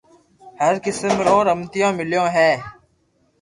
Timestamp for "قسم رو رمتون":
0.85-1.91